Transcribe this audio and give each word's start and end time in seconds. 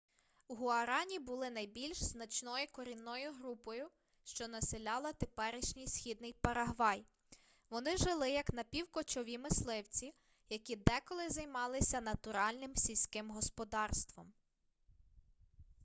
гуарані 0.47 1.19
були 1.19 1.49
найбільш 1.49 2.03
значною 2.03 2.67
корінною 2.71 3.33
групою 3.33 3.89
що 4.23 4.47
населяла 4.47 5.13
теперішній 5.13 5.87
східний 5.87 6.33
парагвай 6.33 7.05
вони 7.69 7.97
жили 7.97 8.29
як 8.31 8.53
напівкочові 8.53 9.37
мисливці 9.37 10.13
які 10.49 10.75
деколи 10.75 11.29
займалися 11.29 12.01
натуральним 12.01 12.75
сільським 12.75 13.31
господарством 13.31 14.33